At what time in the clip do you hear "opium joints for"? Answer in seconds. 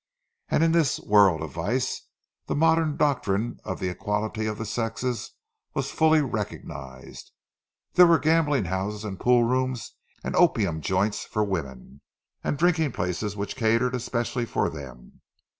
10.35-11.43